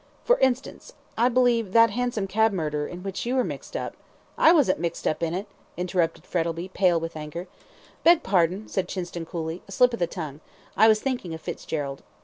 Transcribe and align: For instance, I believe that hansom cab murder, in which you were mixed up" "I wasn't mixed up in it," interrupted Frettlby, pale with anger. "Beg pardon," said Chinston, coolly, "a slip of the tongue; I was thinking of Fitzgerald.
For 0.23 0.39
instance, 0.39 0.93
I 1.15 1.29
believe 1.29 1.73
that 1.73 1.91
hansom 1.91 2.25
cab 2.25 2.53
murder, 2.53 2.87
in 2.87 3.03
which 3.03 3.23
you 3.23 3.35
were 3.35 3.43
mixed 3.43 3.77
up" 3.77 3.95
"I 4.47 4.51
wasn't 4.51 4.79
mixed 4.79 5.05
up 5.07 5.21
in 5.21 5.35
it," 5.35 5.45
interrupted 5.77 6.25
Frettlby, 6.25 6.69
pale 6.73 6.99
with 6.99 7.15
anger. 7.15 7.47
"Beg 8.03 8.23
pardon," 8.23 8.67
said 8.67 8.87
Chinston, 8.87 9.27
coolly, 9.27 9.61
"a 9.67 9.71
slip 9.71 9.93
of 9.93 9.99
the 9.99 10.07
tongue; 10.07 10.39
I 10.75 10.87
was 10.87 11.01
thinking 11.01 11.35
of 11.35 11.41
Fitzgerald. 11.41 12.01